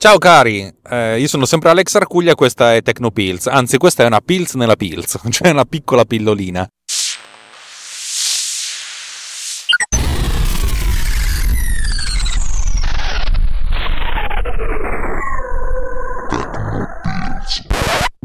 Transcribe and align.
Ciao 0.00 0.16
cari, 0.18 0.72
eh, 0.90 1.18
io 1.18 1.26
sono 1.26 1.44
sempre 1.44 1.70
Alex 1.70 1.96
Arcuglia 1.96 2.36
questa 2.36 2.72
è 2.72 2.82
Tecnopills, 2.82 3.48
anzi 3.48 3.78
questa 3.78 4.04
è 4.04 4.06
una 4.06 4.20
Pills 4.20 4.54
nella 4.54 4.76
Pills, 4.76 5.18
cioè 5.30 5.50
una 5.50 5.64
piccola 5.64 6.04
pillolina. 6.04 6.68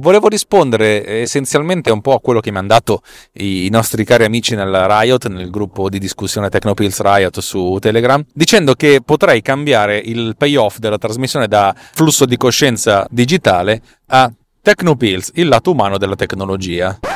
Volevo 0.04 0.28
rispondere 0.28 1.22
essenzialmente 1.22 1.90
un 1.90 2.02
po' 2.02 2.14
a 2.14 2.20
quello 2.20 2.42
che 2.42 2.52
mi 2.52 2.58
hanno 2.58 2.68
dato 2.68 3.04
i 3.36 3.70
nostri 3.72 4.04
cari 4.04 4.26
amici 4.26 4.54
nel 4.54 4.70
Riot, 4.70 5.30
nel 5.30 5.50
gruppo 5.50 5.88
di 5.88 5.98
discussione 5.98 6.50
Technopills 6.50 7.00
Riot 7.00 7.40
su 7.40 7.78
Telegram, 7.80 8.22
dicendo 8.34 8.74
che 8.74 9.00
potrei 9.00 9.42
cambiare 9.42 9.98
il 9.98 10.36
payoff 10.38 10.80
della 10.80 10.98
trasmissione 10.98 11.48
da 11.48 11.74
flusso 11.94 12.26
di 12.26 12.36
coscienza 12.36 13.08
digitale 13.10 13.82
a 14.08 14.30
Technopills, 14.62 15.32
il 15.36 15.48
lato 15.48 15.72
umano 15.72 15.98
della 15.98 16.16
tecnologia. 16.16 17.00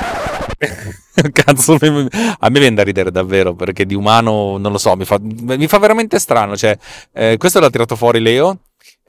Cazzo, 1.33 1.73
a 1.73 2.49
me 2.49 2.59
viene 2.59 2.75
da 2.75 2.83
ridere 2.83 3.11
davvero 3.11 3.53
perché 3.53 3.85
di 3.85 3.95
umano 3.95 4.55
non 4.57 4.71
lo 4.71 4.77
so, 4.77 4.95
mi 4.95 5.03
fa, 5.03 5.19
mi 5.19 5.67
fa 5.67 5.77
veramente 5.77 6.19
strano. 6.19 6.55
Cioè, 6.55 6.77
eh, 7.11 7.35
questo 7.37 7.59
l'ha 7.59 7.69
tirato 7.69 7.97
fuori 7.97 8.21
Leo 8.21 8.59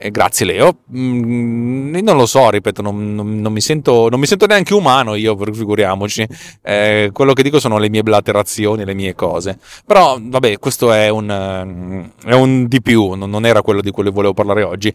eh, 0.01 0.11
grazie 0.11 0.45
Leo. 0.45 0.79
Mm, 0.95 1.97
non 1.97 2.15
lo 2.15 2.25
so, 2.25 2.49
ripeto, 2.49 2.81
non, 2.81 3.13
non, 3.15 3.41
non, 3.41 3.51
mi 3.51 3.59
sento, 3.59 4.07
non, 4.09 4.19
mi 4.19 4.25
sento, 4.25 4.45
neanche 4.45 4.73
umano 4.73 5.15
io, 5.15 5.37
figuriamoci. 5.51 6.25
Eh, 6.61 7.09
quello 7.11 7.33
che 7.33 7.43
dico 7.43 7.59
sono 7.59 7.77
le 7.77 7.89
mie 7.89 8.01
blaterazioni, 8.01 8.85
le 8.85 8.93
mie 8.93 9.13
cose. 9.13 9.59
Però, 9.85 10.17
vabbè, 10.21 10.57
questo 10.57 10.93
è 10.93 11.09
un, 11.09 12.09
è 12.23 12.33
un 12.33 12.67
di 12.67 12.81
più, 12.81 13.13
non 13.13 13.45
era 13.45 13.61
quello 13.61 13.81
di 13.81 13.91
cui 13.91 14.09
volevo 14.09 14.33
parlare 14.33 14.63
oggi. 14.63 14.93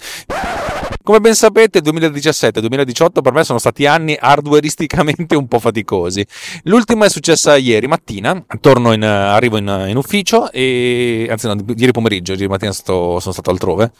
Come 1.07 1.21
ben 1.21 1.35
sapete, 1.35 1.83
2017 1.83 2.61
e 2.61 2.63
2018 2.63 3.21
per 3.21 3.35
me 3.35 3.45
sono 3.45 3.59
stati 3.59 3.85
anni 3.85 4.17
hardwareisticamente 4.19 5.37
un 5.37 5.47
po' 5.49 5.59
faticosi. 5.59 6.27
L'ultima 6.63 7.05
è 7.05 7.11
successa 7.11 7.59
ieri 7.59 7.87
mattina, 7.87 8.43
torno 8.59 8.91
in, 8.95 9.03
arrivo 9.03 9.59
in, 9.59 9.85
in, 9.89 9.99
ufficio 9.99 10.51
e 10.51 11.27
anzi 11.29 11.47
no, 11.47 11.57
ieri 11.77 11.93
pomeriggio, 11.93 12.33
ieri 12.33 12.49
mattina 12.49 12.73
sono 12.73 13.21
stato 13.21 13.51
altrove. 13.51 13.93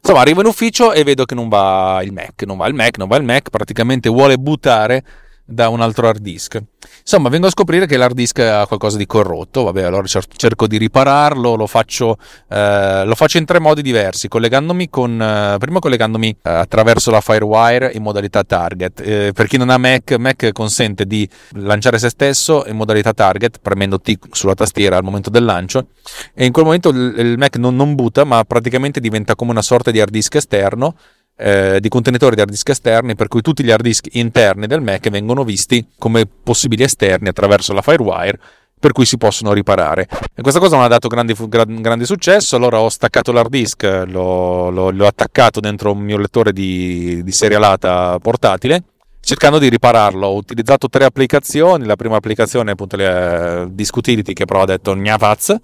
Insomma, 0.00 0.20
arrivo 0.20 0.40
in 0.40 0.46
ufficio 0.46 0.94
e 0.94 1.04
vedo 1.04 1.26
che 1.26 1.34
non 1.34 1.50
va 1.50 2.00
il 2.02 2.14
Mac, 2.14 2.42
non 2.44 2.56
va 2.56 2.66
il 2.68 2.74
Mac, 2.74 2.96
non 2.96 3.08
va 3.08 3.16
il 3.16 3.24
Mac, 3.24 3.50
praticamente 3.50 4.08
vuole 4.08 4.38
buttare 4.38 5.04
da 5.46 5.68
un 5.68 5.80
altro 5.80 6.08
hard 6.08 6.20
disk. 6.20 6.60
Insomma, 7.00 7.28
vengo 7.28 7.46
a 7.46 7.50
scoprire 7.50 7.86
che 7.86 7.96
l'hard 7.96 8.14
disk 8.14 8.40
ha 8.40 8.66
qualcosa 8.66 8.96
di 8.96 9.06
corrotto. 9.06 9.62
Vabbè, 9.62 9.82
allora 9.82 10.06
cerco 10.06 10.66
di 10.66 10.76
ripararlo. 10.76 11.54
Lo 11.54 11.66
faccio, 11.66 12.18
eh, 12.48 13.04
lo 13.04 13.14
faccio 13.14 13.38
in 13.38 13.44
tre 13.44 13.60
modi 13.60 13.80
diversi: 13.80 14.28
collegandomi 14.28 14.90
con, 14.90 15.20
eh, 15.20 15.56
prima 15.58 15.78
collegandomi 15.78 16.36
eh, 16.42 16.50
attraverso 16.50 17.10
la 17.10 17.20
Firewire 17.20 17.92
in 17.94 18.02
modalità 18.02 18.42
target. 18.42 19.00
Eh, 19.00 19.32
per 19.32 19.46
chi 19.46 19.56
non 19.56 19.70
ha 19.70 19.78
Mac, 19.78 20.16
Mac 20.18 20.52
consente 20.52 21.06
di 21.06 21.28
lanciare 21.52 21.98
se 21.98 22.08
stesso 22.08 22.66
in 22.66 22.76
modalità 22.76 23.12
target, 23.12 23.60
premendo 23.60 24.00
T 24.00 24.18
sulla 24.32 24.54
tastiera 24.54 24.96
al 24.96 25.04
momento 25.04 25.30
del 25.30 25.44
lancio. 25.44 25.88
E 26.34 26.44
in 26.44 26.52
quel 26.52 26.64
momento 26.64 26.88
il, 26.88 27.14
il 27.18 27.38
Mac 27.38 27.56
non, 27.56 27.76
non 27.76 27.94
butta, 27.94 28.24
ma 28.24 28.42
praticamente 28.44 28.98
diventa 29.00 29.36
come 29.36 29.52
una 29.52 29.62
sorta 29.62 29.92
di 29.92 30.00
hard 30.00 30.10
disk 30.10 30.34
esterno 30.34 30.96
eh, 31.36 31.78
di 31.80 31.88
contenitori 31.88 32.34
di 32.34 32.40
hard 32.40 32.50
disk 32.50 32.68
esterni, 32.68 33.14
per 33.14 33.28
cui 33.28 33.42
tutti 33.42 33.62
gli 33.62 33.70
hard 33.70 33.82
disk 33.82 34.06
interni 34.12 34.66
del 34.66 34.80
Mac 34.80 35.08
vengono 35.08 35.44
visti 35.44 35.86
come 35.98 36.26
possibili 36.26 36.82
esterni 36.82 37.28
attraverso 37.28 37.72
la 37.72 37.82
Firewire 37.82 38.38
per 38.78 38.92
cui 38.92 39.06
si 39.06 39.16
possono 39.16 39.52
riparare. 39.52 40.06
E 40.34 40.42
questa 40.42 40.60
cosa 40.60 40.76
mi 40.76 40.84
ha 40.84 40.88
dato 40.88 41.08
grandi, 41.08 41.34
grande 41.80 42.04
successo, 42.04 42.56
allora 42.56 42.80
ho 42.80 42.90
staccato 42.90 43.32
l'hard 43.32 43.48
disk, 43.48 43.82
l'ho, 43.82 44.70
l'ho, 44.70 44.90
l'ho 44.90 45.06
attaccato 45.06 45.60
dentro 45.60 45.92
un 45.92 45.98
mio 45.98 46.18
lettore 46.18 46.52
di, 46.52 47.22
di 47.22 47.32
serialata 47.32 48.18
portatile 48.20 48.82
cercando 49.26 49.58
di 49.58 49.68
ripararlo. 49.68 50.28
Ho 50.28 50.36
utilizzato 50.36 50.88
tre 50.88 51.04
applicazioni. 51.04 51.84
La 51.84 51.96
prima 51.96 52.16
applicazione 52.16 52.70
è 52.70 52.72
appunto 52.74 52.96
le 52.96 53.64
uh, 53.64 53.68
Disk 53.72 53.96
Utility 53.96 54.32
che 54.32 54.44
però 54.44 54.62
ha 54.62 54.66
detto 54.66 54.94
gnavaz 54.94 55.56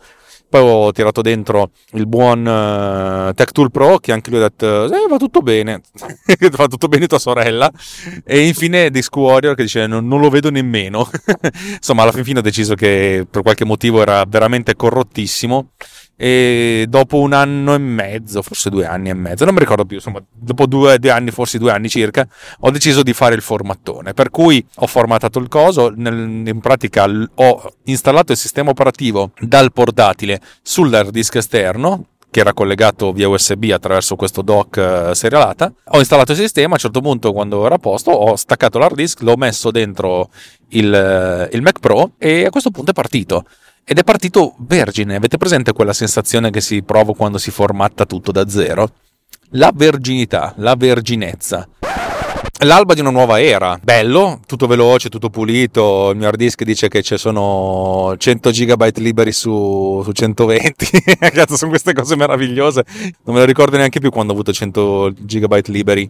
poi 0.52 0.60
ho 0.60 0.92
tirato 0.92 1.22
dentro 1.22 1.70
il 1.92 2.06
buon 2.06 2.40
uh, 2.40 3.32
Tech 3.32 3.52
Tool 3.52 3.70
Pro 3.70 3.96
che 3.96 4.12
anche 4.12 4.28
lui 4.28 4.38
ha 4.38 4.42
detto 4.42 4.84
eh, 4.84 5.08
va 5.08 5.16
tutto 5.16 5.40
bene, 5.40 5.80
fa 6.52 6.66
tutto 6.66 6.88
bene 6.88 7.06
tua 7.06 7.18
sorella. 7.18 7.72
E 8.22 8.46
infine 8.46 8.90
Disc 8.90 9.16
Warrior 9.16 9.54
che 9.54 9.62
dice 9.62 9.86
non, 9.86 10.06
non 10.06 10.20
lo 10.20 10.28
vedo 10.28 10.50
nemmeno. 10.50 11.08
Insomma, 11.72 12.02
alla 12.02 12.12
fin 12.12 12.22
fine 12.22 12.40
ho 12.40 12.42
deciso 12.42 12.74
che 12.74 13.26
per 13.30 13.40
qualche 13.40 13.64
motivo 13.64 14.02
era 14.02 14.22
veramente 14.28 14.76
corrottissimo 14.76 15.70
e 16.24 16.86
dopo 16.88 17.18
un 17.18 17.32
anno 17.32 17.74
e 17.74 17.78
mezzo, 17.78 18.42
forse 18.42 18.70
due 18.70 18.86
anni 18.86 19.08
e 19.08 19.12
mezzo, 19.12 19.44
non 19.44 19.54
mi 19.54 19.58
ricordo 19.58 19.84
più, 19.84 19.96
insomma, 19.96 20.22
dopo 20.32 20.66
due, 20.66 21.00
due 21.00 21.10
anni, 21.10 21.32
forse 21.32 21.58
due 21.58 21.72
anni 21.72 21.88
circa, 21.88 22.28
ho 22.60 22.70
deciso 22.70 23.02
di 23.02 23.12
fare 23.12 23.34
il 23.34 23.40
formattone, 23.40 24.14
per 24.14 24.30
cui 24.30 24.64
ho 24.76 24.86
formattato 24.86 25.40
il 25.40 25.48
coso, 25.48 25.92
nel, 25.92 26.46
in 26.46 26.60
pratica 26.60 27.08
ho 27.34 27.74
installato 27.86 28.30
il 28.30 28.38
sistema 28.38 28.70
operativo 28.70 29.32
dal 29.40 29.72
portatile 29.72 30.40
sull'hard 30.62 31.10
disk 31.10 31.34
esterno, 31.34 32.11
che 32.32 32.40
era 32.40 32.54
collegato 32.54 33.12
via 33.12 33.28
USB 33.28 33.70
attraverso 33.74 34.16
questo 34.16 34.40
dock 34.40 35.10
uh, 35.10 35.12
serialata. 35.12 35.70
Ho 35.90 35.98
installato 35.98 36.32
il 36.32 36.38
sistema, 36.38 36.70
a 36.70 36.72
un 36.72 36.78
certo 36.78 37.02
punto 37.02 37.30
quando 37.30 37.64
era 37.66 37.74
a 37.74 37.78
posto 37.78 38.10
ho 38.10 38.34
staccato 38.36 38.78
l'hard 38.78 38.94
disk, 38.94 39.20
l'ho 39.20 39.36
messo 39.36 39.70
dentro 39.70 40.30
il, 40.68 40.86
uh, 41.50 41.54
il 41.54 41.60
Mac 41.60 41.78
Pro 41.78 42.12
e 42.16 42.46
a 42.46 42.50
questo 42.50 42.70
punto 42.70 42.92
è 42.92 42.94
partito 42.94 43.44
ed 43.84 43.98
è 43.98 44.02
partito 44.02 44.54
vergine. 44.60 45.14
Avete 45.14 45.36
presente 45.36 45.74
quella 45.74 45.92
sensazione 45.92 46.50
che 46.50 46.62
si 46.62 46.82
prova 46.82 47.14
quando 47.14 47.36
si 47.36 47.50
formatta 47.50 48.06
tutto 48.06 48.32
da 48.32 48.48
zero? 48.48 48.88
La 49.50 49.70
verginità, 49.74 50.54
la 50.56 50.74
verginezza. 50.74 51.68
L'alba 52.64 52.94
di 52.94 53.00
una 53.00 53.10
nuova 53.10 53.40
era, 53.40 53.76
bello, 53.82 54.40
tutto 54.46 54.68
veloce, 54.68 55.08
tutto 55.08 55.30
pulito. 55.30 56.10
Il 56.10 56.16
mio 56.16 56.28
hard 56.28 56.36
disk 56.36 56.62
dice 56.62 56.86
che 56.88 57.02
ci 57.02 57.18
sono 57.18 58.14
100 58.16 58.50
GB 58.50 58.96
liberi 58.98 59.32
su, 59.32 60.00
su 60.04 60.12
120. 60.12 60.86
Cazzo, 61.32 61.56
sono 61.56 61.70
queste 61.70 61.92
cose 61.92 62.14
meravigliose. 62.14 62.84
Non 63.24 63.34
me 63.34 63.40
lo 63.40 63.46
ricordo 63.46 63.76
neanche 63.76 63.98
più 63.98 64.10
quando 64.10 64.30
ho 64.30 64.34
avuto 64.36 64.52
100 64.52 65.12
GB 65.18 65.66
liberi 65.66 66.08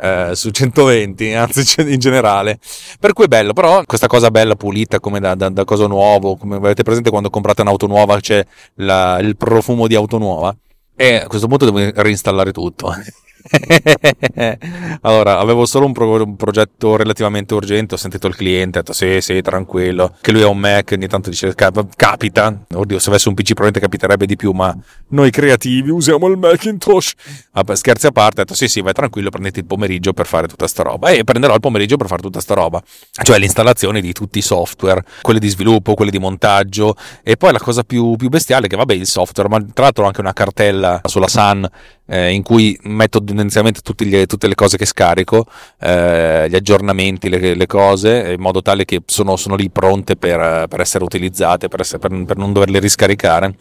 eh, 0.00 0.30
su 0.34 0.48
120, 0.48 1.34
anzi 1.34 1.82
in 1.82 1.98
generale. 1.98 2.58
Per 2.98 3.12
cui 3.12 3.24
è 3.24 3.28
bello, 3.28 3.52
però 3.52 3.82
questa 3.84 4.06
cosa 4.06 4.30
bella, 4.30 4.54
pulita, 4.54 5.00
come 5.00 5.20
da, 5.20 5.34
da, 5.34 5.50
da 5.50 5.64
cosa 5.64 5.86
nuovo, 5.86 6.36
come 6.36 6.56
avete 6.56 6.82
presente 6.82 7.10
quando 7.10 7.28
comprate 7.28 7.60
un'auto 7.60 7.86
nuova 7.86 8.18
c'è 8.20 8.42
la, 8.76 9.18
il 9.18 9.36
profumo 9.36 9.86
di 9.86 9.96
auto 9.96 10.16
nuova. 10.16 10.56
E 10.96 11.16
a 11.16 11.26
questo 11.26 11.46
punto 11.46 11.66
devo 11.66 11.90
reinstallare 11.94 12.52
tutto. 12.52 12.94
allora, 15.02 15.38
avevo 15.38 15.64
solo 15.66 15.86
un, 15.86 15.92
pro- 15.92 16.22
un, 16.22 16.36
progetto 16.36 16.96
relativamente 16.96 17.54
urgente. 17.54 17.94
Ho 17.94 17.98
sentito 17.98 18.26
il 18.26 18.36
cliente, 18.36 18.78
ho 18.78 18.82
detto 18.82 18.92
sì, 18.92 19.20
sì, 19.20 19.40
tranquillo. 19.40 20.14
Che 20.20 20.32
lui 20.32 20.42
ha 20.42 20.48
un 20.48 20.58
Mac, 20.58 20.90
ogni 20.92 21.08
tanto 21.08 21.30
dice 21.30 21.54
capita. 21.54 22.64
Oddio, 22.72 22.98
se 22.98 23.08
avessi 23.08 23.28
un 23.28 23.34
PC 23.34 23.54
probabilmente 23.54 23.80
capiterebbe 23.80 24.26
di 24.26 24.36
più, 24.36 24.52
ma 24.52 24.76
noi 25.08 25.30
creativi 25.30 25.90
usiamo 25.90 26.26
il 26.28 26.36
Macintosh. 26.36 27.12
Vabbè, 27.52 27.76
scherzi 27.76 28.06
a 28.06 28.10
parte, 28.10 28.40
ho 28.40 28.44
detto 28.44 28.54
sì, 28.54 28.68
sì, 28.68 28.80
vai 28.80 28.92
tranquillo, 28.92 29.30
prendete 29.30 29.60
il 29.60 29.66
pomeriggio 29.66 30.12
per 30.12 30.26
fare 30.26 30.46
tutta 30.46 30.66
sta 30.66 30.82
roba. 30.82 31.10
E 31.10 31.24
prenderò 31.24 31.54
il 31.54 31.60
pomeriggio 31.60 31.96
per 31.96 32.06
fare 32.06 32.22
tutta 32.22 32.40
sta 32.40 32.54
roba. 32.54 32.82
Cioè 33.10 33.38
l'installazione 33.38 34.00
di 34.00 34.12
tutti 34.12 34.38
i 34.38 34.42
software, 34.42 35.04
quelli 35.22 35.40
di 35.40 35.48
sviluppo, 35.48 35.94
quelli 35.94 36.10
di 36.10 36.18
montaggio. 36.18 36.94
E 37.22 37.36
poi 37.36 37.52
la 37.52 37.58
cosa 37.58 37.82
più, 37.82 38.16
più 38.16 38.28
bestiale 38.28 38.66
è 38.66 38.68
che, 38.68 38.76
vabbè, 38.76 38.94
il 38.94 39.06
software, 39.06 39.48
ma 39.48 39.58
tra 39.72 39.84
l'altro 39.84 40.04
anche 40.04 40.20
una 40.20 40.32
cartella 40.32 41.00
sulla 41.04 41.28
Sun 41.28 41.68
eh, 42.10 42.32
in 42.32 42.42
cui 42.42 42.76
metto 42.82 43.22
tendenzialmente 43.22 43.80
gli, 43.98 44.26
tutte 44.26 44.48
le 44.48 44.56
cose 44.56 44.76
che 44.76 44.84
scarico, 44.84 45.46
eh, 45.78 46.48
gli 46.48 46.56
aggiornamenti, 46.56 47.28
le, 47.28 47.54
le, 47.54 47.66
cose, 47.66 48.32
in 48.32 48.40
modo 48.40 48.62
tale 48.62 48.84
che 48.84 49.02
sono, 49.06 49.36
sono 49.36 49.54
lì 49.54 49.70
pronte 49.70 50.16
per, 50.16 50.66
per, 50.68 50.80
essere 50.80 51.04
utilizzate, 51.04 51.68
per, 51.68 51.80
essere, 51.80 52.00
per, 52.00 52.24
per, 52.24 52.36
non 52.36 52.52
doverle 52.52 52.80
riscaricare. 52.80 53.54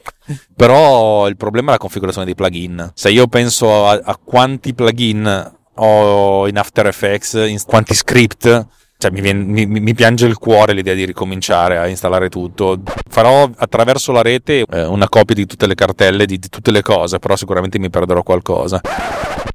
Però 0.56 1.28
il 1.28 1.38
problema 1.38 1.70
è 1.70 1.72
la 1.74 1.78
configurazione 1.78 2.26
dei 2.26 2.36
plugin. 2.36 2.92
Se 2.96 3.12
io 3.12 3.28
penso 3.28 3.88
a, 3.88 4.00
a 4.04 4.20
quanti 4.22 4.74
plugin 4.74 5.58
ho 5.76 6.48
in 6.48 6.58
After 6.58 6.88
Effects, 6.88 7.34
in 7.34 7.60
quanti 7.66 7.94
script 7.94 8.68
cioè, 9.02 9.12
mi, 9.12 9.22
viene, 9.22 9.46
mi, 9.46 9.66
mi, 9.66 9.94
piange 9.94 10.26
il 10.26 10.38
cuore 10.38 10.74
l'idea 10.74 10.94
di 10.94 11.06
ricominciare 11.06 11.78
a 11.78 11.88
installare 11.88 12.28
tutto. 12.28 12.82
Farò 13.08 13.50
attraverso 13.56 14.12
la 14.12 14.22
rete 14.22 14.66
eh, 14.70 14.84
una 14.84 15.08
copia 15.08 15.34
di 15.34 15.46
tutte 15.46 15.68
le 15.68 15.76
cartelle, 15.76 16.26
di, 16.26 16.38
di 16.38 16.50
tutte 16.50 16.70
le 16.70 16.82
cose, 16.82 17.18
però 17.18 17.38
sicuramente 17.38 17.80
mi 17.80 17.90
perderò 17.90 18.24
qualcosa. 18.24 18.82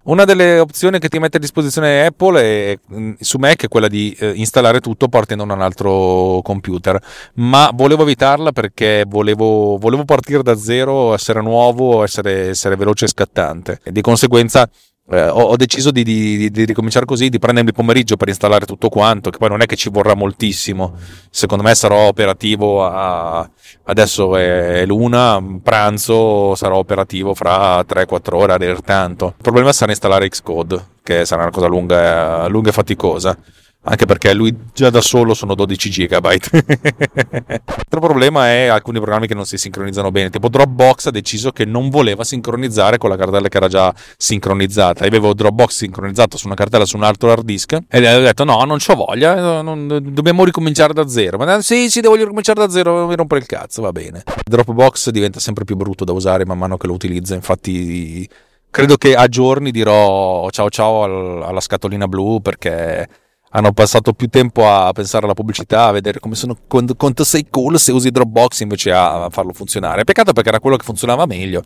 Una 0.05 0.25
delle 0.25 0.58
opzioni 0.58 0.99
che 0.99 1.11
ti 1.11 1.19
mette 1.19 1.37
a 1.37 1.41
disposizione 1.41 2.06
Apple 2.06 2.41
è, 2.41 2.79
mm, 2.94 3.12
su 3.20 3.37
Mac 3.37 3.64
è 3.64 3.69
quella 3.69 3.88
di 3.88 4.17
eh, 4.19 4.32
installare 4.35 4.81
tutto 4.81 5.08
partendo 5.08 5.44
da 5.44 5.52
un 5.52 5.61
altro 5.61 6.41
computer, 6.43 6.99
ma 7.35 7.70
volevo 7.75 8.05
evitarla 8.05 8.50
perché 8.50 9.05
volevo, 9.06 9.76
volevo 9.76 10.06
partire 10.06 10.43
da 10.43 10.56
zero, 10.56 11.12
essere 11.12 11.43
nuovo, 11.43 12.02
essere, 12.02 12.49
essere 12.49 12.76
veloce 12.76 13.05
e 13.05 13.08
scattante. 13.08 13.81
E 13.82 13.93
di 13.93 14.00
conseguenza 14.00 14.67
eh, 15.10 15.28
ho, 15.28 15.42
ho, 15.42 15.56
deciso 15.56 15.90
di, 15.90 16.02
di, 16.02 16.50
di, 16.50 16.64
ricominciare 16.64 17.04
così, 17.04 17.28
di 17.28 17.38
prendermi 17.38 17.68
il 17.68 17.74
pomeriggio 17.74 18.16
per 18.16 18.28
installare 18.28 18.64
tutto 18.64 18.88
quanto, 18.88 19.28
che 19.28 19.36
poi 19.38 19.50
non 19.50 19.60
è 19.60 19.66
che 19.66 19.76
ci 19.76 19.90
vorrà 19.90 20.14
moltissimo. 20.14 20.94
Secondo 21.30 21.62
me 21.62 21.74
sarò 21.74 22.06
operativo 22.06 22.86
a, 22.86 23.48
adesso 23.84 24.36
è 24.36 24.86
l'una, 24.86 25.42
pranzo 25.62 26.54
sarò 26.54 26.78
operativo 26.78 27.34
fra 27.34 27.80
3-4 27.80 28.34
ore 28.34 28.52
a 28.54 28.58
dire 28.58 28.78
tanto. 28.78 29.34
Il 29.36 29.42
problema 29.42 29.72
sarà 29.72 29.90
installare 29.90 30.28
Xcode, 30.28 30.86
che 31.02 31.26
sarà 31.26 31.42
una 31.42 31.50
cosa 31.50 31.66
lunga, 31.66 32.46
lunga 32.48 32.70
e 32.70 32.72
faticosa 32.72 33.38
anche 33.84 34.06
perché 34.06 34.32
lui 34.32 34.54
già 34.72 34.90
da 34.90 35.00
solo 35.00 35.34
sono 35.34 35.54
12 35.54 35.90
gigabyte. 35.90 36.64
L'altro 37.64 38.00
problema 38.00 38.48
è 38.48 38.66
alcuni 38.66 38.98
programmi 38.98 39.26
che 39.26 39.34
non 39.34 39.44
si 39.44 39.58
sincronizzano 39.58 40.10
bene, 40.10 40.31
tipo 40.31 40.48
Dropbox 40.48 41.06
ha 41.06 41.10
deciso 41.10 41.50
che 41.50 41.64
non 41.64 41.90
voleva 41.90 42.25
sincronizzare 42.25 42.98
con 42.98 43.10
la 43.10 43.16
cartella 43.16 43.48
che 43.48 43.56
era 43.56 43.69
già 43.69 43.94
sincronizzata. 44.16 45.04
Io 45.04 45.10
avevo 45.10 45.34
Dropbox 45.34 45.76
sincronizzato 45.76 46.36
su 46.36 46.46
una 46.46 46.54
cartella 46.54 46.86
su 46.86 46.96
un 46.96 47.02
altro 47.02 47.31
hard 47.31 47.44
disk 47.44 47.78
e 47.88 48.00
gli 48.00 48.06
ho 48.06 48.20
detto 48.20 48.44
no, 48.44 48.62
non 48.64 48.78
c'ho 48.78 48.94
voglia, 48.94 49.60
non, 49.60 49.86
dobbiamo 49.86 50.44
ricominciare 50.44 50.94
da 50.94 51.06
zero. 51.06 51.36
Ma 51.36 51.60
sì, 51.60 51.90
sì, 51.90 52.00
devo 52.00 52.14
ricominciare 52.14 52.60
da 52.60 52.70
zero, 52.70 53.06
mi 53.06 53.16
rompere 53.16 53.40
il 53.40 53.46
cazzo, 53.46 53.82
va 53.82 53.92
bene. 53.92 54.22
Dropbox 54.44 55.10
diventa 55.10 55.40
sempre 55.40 55.64
più 55.64 55.76
brutto 55.76 56.04
da 56.04 56.12
usare 56.12 56.46
man 56.46 56.58
mano 56.58 56.76
che 56.78 56.86
lo 56.86 56.94
utilizzo, 56.94 57.34
infatti 57.34 58.28
credo 58.70 58.96
che 58.96 59.14
a 59.14 59.28
giorni 59.28 59.70
dirò 59.70 60.50
ciao 60.50 60.69
ciao 60.69 61.44
alla 61.44 61.60
scatolina 61.60 62.08
blu 62.08 62.40
perché 62.40 63.08
hanno 63.56 63.72
passato 63.72 64.12
più 64.12 64.28
tempo 64.28 64.68
a 64.68 64.92
pensare 64.92 65.24
alla 65.24 65.34
pubblicità, 65.34 65.86
a 65.86 65.92
vedere 65.92 66.18
come 66.18 66.34
sono, 66.34 66.56
quanto, 66.66 67.24
sei 67.24 67.46
cool 67.48 67.78
se 67.78 67.92
usi 67.92 68.10
Dropbox 68.10 68.60
invece 68.60 68.90
a 68.90 69.28
farlo 69.30 69.52
funzionare. 69.52 70.02
Peccato 70.02 70.32
perché 70.32 70.48
era 70.48 70.58
quello 70.60 70.76
che 70.76 70.84
funzionava 70.84 71.24
meglio. 71.26 71.62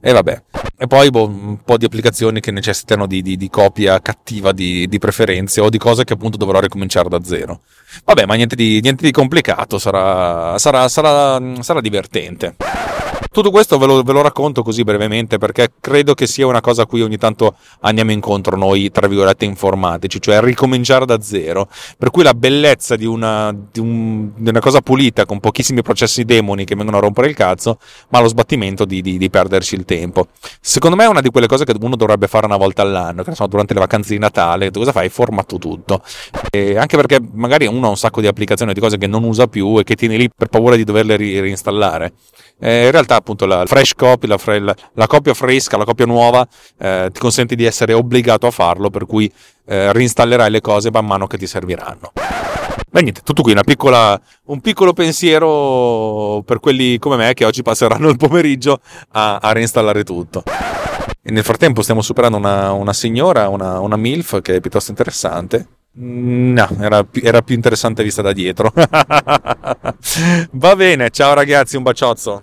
E 0.00 0.12
vabbè. 0.12 0.42
E 0.76 0.86
poi 0.86 1.10
boh, 1.10 1.28
un 1.28 1.62
po' 1.62 1.76
di 1.76 1.84
applicazioni 1.84 2.40
che 2.40 2.50
necessitano 2.50 3.06
di, 3.06 3.22
di, 3.22 3.36
di 3.36 3.48
copia 3.48 4.00
cattiva 4.00 4.50
di, 4.50 4.88
di, 4.88 4.98
preferenze 4.98 5.60
o 5.60 5.68
di 5.68 5.78
cose 5.78 6.04
che 6.04 6.14
appunto 6.14 6.36
dovrò 6.36 6.58
ricominciare 6.58 7.08
da 7.08 7.22
zero. 7.22 7.60
Vabbè, 8.04 8.24
ma 8.24 8.34
niente 8.34 8.56
di, 8.56 8.80
niente 8.80 9.08
complicato, 9.12 9.78
sarà, 9.78 10.58
sarà, 10.58 10.88
sarà, 10.88 11.40
sarà 11.62 11.80
divertente. 11.80 12.56
Tutto 13.32 13.52
questo 13.52 13.78
ve 13.78 13.86
lo, 13.86 14.02
ve 14.02 14.12
lo, 14.12 14.22
racconto 14.22 14.64
così 14.64 14.82
brevemente 14.82 15.38
perché 15.38 15.70
credo 15.78 16.14
che 16.14 16.26
sia 16.26 16.48
una 16.48 16.60
cosa 16.60 16.82
a 16.82 16.86
cui 16.86 17.00
ogni 17.00 17.16
tanto 17.16 17.54
andiamo 17.82 18.10
incontro 18.10 18.56
noi, 18.56 18.90
tra 18.90 19.06
virgolette, 19.06 19.44
informatici, 19.44 20.20
cioè 20.20 20.40
ricominciare 20.40 21.06
da 21.06 21.20
zero. 21.20 21.68
Per 21.96 22.10
cui 22.10 22.24
la 22.24 22.34
bellezza 22.34 22.96
di 22.96 23.06
una, 23.06 23.54
di, 23.54 23.78
un, 23.78 24.32
di 24.34 24.48
una 24.48 24.58
cosa 24.58 24.80
pulita 24.80 25.26
con 25.26 25.38
pochissimi 25.38 25.80
processi 25.80 26.24
demoni 26.24 26.64
che 26.64 26.74
vengono 26.74 26.96
a 26.96 27.00
rompere 27.00 27.28
il 27.28 27.36
cazzo, 27.36 27.78
ma 28.08 28.18
lo 28.18 28.26
sbattimento 28.26 28.84
di, 28.84 29.00
di, 29.00 29.16
di 29.16 29.30
perderci 29.30 29.76
il 29.76 29.84
tempo. 29.84 30.26
Secondo 30.60 30.96
me 30.96 31.04
è 31.04 31.08
una 31.08 31.20
di 31.20 31.30
quelle 31.30 31.46
cose 31.46 31.64
che 31.64 31.72
uno 31.80 31.94
dovrebbe 31.94 32.26
fare 32.26 32.46
una 32.46 32.56
volta 32.56 32.82
all'anno, 32.82 33.22
che 33.22 33.32
so, 33.36 33.46
durante 33.46 33.74
le 33.74 33.80
vacanze 33.80 34.12
di 34.12 34.18
Natale, 34.18 34.72
tu 34.72 34.80
cosa 34.80 34.90
fai? 34.90 35.08
Formato 35.08 35.56
tutto. 35.56 36.02
E 36.50 36.76
anche 36.76 36.96
perché 36.96 37.20
magari 37.34 37.66
uno 37.66 37.86
ha 37.86 37.90
un 37.90 37.96
sacco 37.96 38.20
di 38.20 38.26
applicazioni 38.26 38.72
di 38.72 38.80
cose 38.80 38.98
che 38.98 39.06
non 39.06 39.22
usa 39.22 39.46
più 39.46 39.78
e 39.78 39.84
che 39.84 39.94
tiene 39.94 40.16
lì 40.16 40.28
per 40.28 40.48
paura 40.48 40.74
di 40.74 40.82
doverle 40.82 41.16
reinstallare. 41.16 42.14
Eh, 42.62 42.84
in 42.86 42.90
realtà 42.90 43.22
appunto 43.30 43.46
la 43.46 43.64
fresh 43.66 43.94
copy, 43.94 44.26
la, 44.26 44.38
fre- 44.38 44.60
la, 44.60 45.06
copia 45.06 45.34
fresca, 45.34 45.76
la 45.76 45.84
copia 45.84 46.06
nuova 46.06 46.46
eh, 46.78 47.10
ti 47.12 47.20
consente 47.20 47.54
di 47.54 47.64
essere 47.64 47.92
obbligato 47.92 48.46
a 48.46 48.50
farlo, 48.50 48.90
per 48.90 49.06
cui 49.06 49.30
eh, 49.66 49.92
reinstallerai 49.92 50.50
le 50.50 50.60
cose 50.60 50.90
man 50.90 51.06
mano 51.06 51.26
che 51.26 51.38
ti 51.38 51.46
serviranno. 51.46 52.12
Beh, 52.92 53.02
niente, 53.02 53.20
tutto 53.22 53.42
qui, 53.42 53.54
piccola, 53.64 54.20
un 54.46 54.60
piccolo 54.60 54.92
pensiero 54.92 56.42
per 56.44 56.58
quelli 56.58 56.98
come 56.98 57.16
me 57.16 57.34
che 57.34 57.44
oggi 57.44 57.62
passeranno 57.62 58.08
il 58.08 58.16
pomeriggio 58.16 58.80
a, 59.12 59.36
a 59.36 59.52
reinstallare 59.52 60.02
tutto. 60.02 60.42
E 61.22 61.30
nel 61.30 61.44
frattempo 61.44 61.82
stiamo 61.82 62.02
superando 62.02 62.36
una, 62.36 62.72
una 62.72 62.92
signora, 62.92 63.48
una, 63.48 63.78
una 63.78 63.96
MILF 63.96 64.40
che 64.40 64.56
è 64.56 64.60
piuttosto 64.60 64.90
interessante. 64.90 65.66
No, 65.92 66.68
era, 66.80 67.04
era 67.22 67.42
più 67.42 67.54
interessante 67.54 68.02
vista 68.02 68.22
da 68.22 68.32
dietro. 68.32 68.72
Va 70.52 70.76
bene, 70.76 71.10
ciao 71.10 71.34
ragazzi, 71.34 71.76
un 71.76 71.82
baciozzo. 71.82 72.42